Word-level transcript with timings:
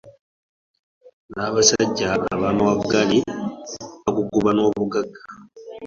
N'abasajja 1.33 2.05
ab'amawaggali 2.35 3.19
baguguba 4.01 4.49
n'obugagga. 4.53 5.21